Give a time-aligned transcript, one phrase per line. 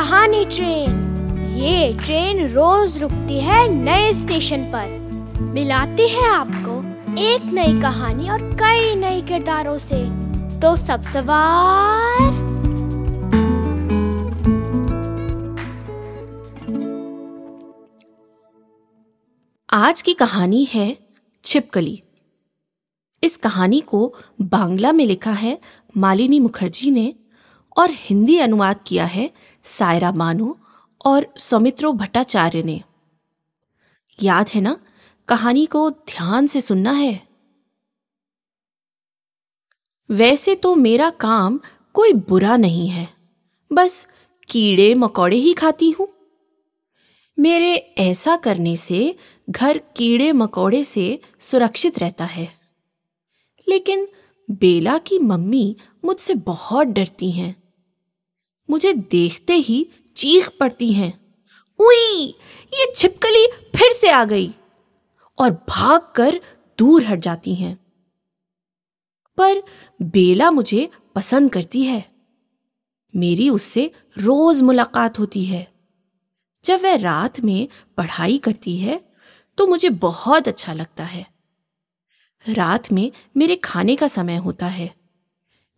[0.00, 0.90] पुरानी ट्रेन।
[1.58, 4.86] ये ट्रेन रोज रुकती है नए स्टेशन पर।
[5.40, 6.76] मिलाती है आपको
[7.18, 9.98] एक नई कहानी और कई नए किरदारों से।
[10.60, 12.22] तो सब सवार।
[19.72, 20.98] आज की कहानी है
[21.44, 22.02] छिपकली।
[23.24, 25.60] इस कहानी को बांग्ला में लिखा है
[25.96, 27.14] मालिनी मुखर्जी ने
[27.80, 29.32] और हिंदी अनुवाद किया है
[29.64, 30.60] सायरा मानो
[31.04, 32.82] और सौमित्रो भट्टाचार्य ने।
[34.22, 34.80] याद है ना?
[35.28, 37.28] कहानी को ध्यान से सुनना है।
[40.10, 41.60] वैसे तो मेरा काम
[41.94, 43.08] कोई बुरा नहीं है।
[43.72, 44.08] बस
[44.50, 46.08] कीड़े मकोड़े ही खाती हूँ।
[47.38, 49.16] मेरे ऐसा करने से
[49.50, 52.60] घर कीड़े मकोड़े से सुरक्षित रहता है।
[53.68, 54.08] लेकिन
[54.50, 57.59] बेला की मम्मी मुझसे बहुत डरती हैं।
[58.70, 61.12] मुझे देखते ही चीख पड़ती हैं।
[61.78, 62.34] उई,
[62.72, 64.54] ये छिपकली फिर से आ गई
[65.38, 66.40] और भागकर
[66.78, 67.78] दूर हट जाती हैं।
[69.38, 69.62] पर
[70.02, 72.04] बेला मुझे पसंद करती है।
[73.16, 75.66] मेरी उससे रोज मुलाकात होती है।
[76.64, 79.00] जब वह रात में पढ़ाई करती है
[79.58, 81.26] तो मुझे बहुत अच्छा लगता है।
[82.46, 84.94] रात में मेरे खाने का समय होता है।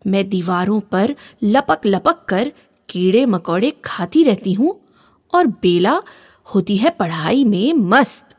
[0.07, 2.53] मैं दीवारों पर लपक लपक कर
[2.89, 4.79] कीड़े मकोड़े खाती रहती हूँ
[5.33, 6.01] और बेला
[6.49, 8.37] होती है पढ़ाई में मस्त।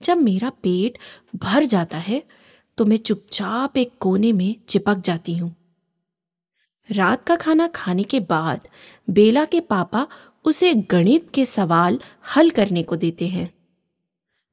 [0.00, 0.98] जब मेरा पेट
[1.36, 2.22] भर जाता है
[2.78, 5.54] तो मैं चुपचाप एक कोने में चिपक जाती हूँ।
[6.88, 8.68] रात का खाना खाने के बाद
[9.08, 10.06] बेला के पापा
[10.44, 11.98] उसे गणित के सवाल
[12.36, 13.52] हल करने को देते हैं।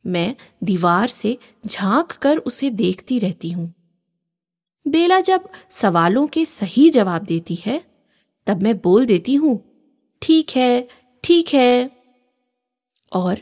[0.05, 3.73] मैं दीवार से झाँक कर उसे देखती रहती हूँ।
[4.85, 7.81] बेला जब सवालों के सही जवाब देती है
[8.48, 9.59] तब मैं बोल देती हूँ,
[10.22, 10.88] ठीक है
[11.24, 11.92] ठीक है।
[13.12, 13.42] और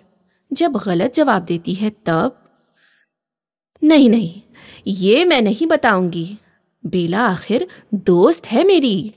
[0.51, 2.37] जब गलत जवाब देती है तब,
[3.81, 4.41] नहीं नहीं,
[4.87, 6.37] ये मैं नहीं बताऊँगी।
[6.83, 9.13] बेला आखिर दोस्त है मेरी।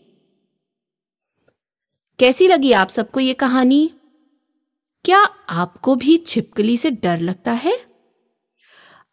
[2.18, 3.90] कैसी लगी आप सबको ये कहानी?
[5.04, 5.18] क्या
[5.50, 7.76] आपको भी छिपकली से डर लगता है?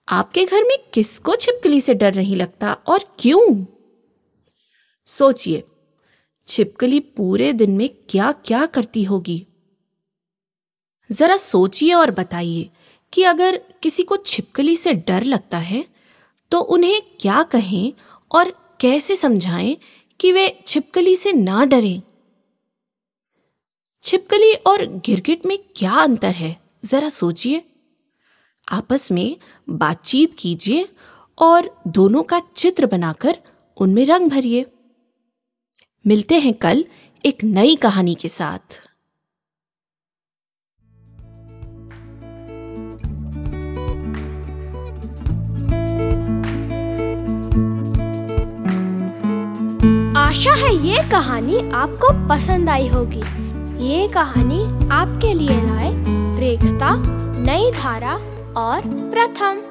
[0.07, 3.65] आपके घर में किसको छिपकली से डर नहीं लगता और क्यों?
[5.07, 5.63] सोचिए
[6.47, 9.47] छिपकली पूरे दिन में क्या क्या करती होगी?
[11.09, 12.69] जरा सोचिए और बताइए
[13.13, 15.85] कि अगर किसी को छिपकली से डर लगता है
[16.51, 17.93] तो उन्हें क्या कहें
[18.31, 19.77] और कैसे समझाएँ
[20.19, 22.01] कि वे छिपकली से ना डरें?
[24.03, 26.55] छिपकली और गिरगिट में क्या अंतर है?
[26.85, 27.63] जरा सोचिए।
[28.67, 29.37] आपस में
[29.69, 30.87] बातचीत कीजिए
[31.37, 33.37] और दोनों का चित्र बनाकर
[33.77, 34.65] उनमें रंग भरिए।
[36.07, 36.85] मिलते हैं कल
[37.25, 38.79] एक नई कहानी के साथ।
[50.17, 53.21] आशा है ये कहानी आपको पसंद आई होगी।
[53.85, 55.91] ये कहानी आपके लिए लाए
[56.39, 56.95] रेखता,
[57.37, 58.13] नई धारा
[58.61, 59.70] और प्रथम।